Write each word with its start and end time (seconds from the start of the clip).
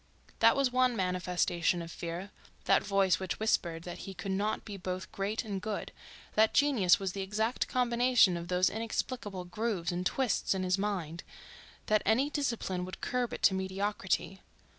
That 0.39 0.55
was 0.55 0.71
one 0.71 0.95
manifestation 0.95 1.79
of 1.83 1.91
fear, 1.91 2.31
that 2.65 2.83
voice 2.83 3.19
which 3.19 3.39
whispered 3.39 3.83
that 3.83 3.99
he 3.99 4.15
could 4.15 4.31
not 4.31 4.65
be 4.65 4.75
both 4.75 5.11
great 5.11 5.45
and 5.45 5.61
good, 5.61 5.91
that 6.33 6.55
genius 6.55 6.99
was 6.99 7.11
the 7.13 7.21
exact 7.21 7.67
combination 7.67 8.35
of 8.35 8.47
those 8.47 8.71
inexplicable 8.71 9.45
grooves 9.45 9.91
and 9.91 10.03
twists 10.03 10.55
in 10.55 10.63
his 10.63 10.79
mind, 10.79 11.21
that 11.85 12.01
any 12.03 12.31
discipline 12.31 12.83
would 12.83 12.99
curb 12.99 13.31
it 13.31 13.43
to 13.43 13.53
mediocrity. 13.53 14.41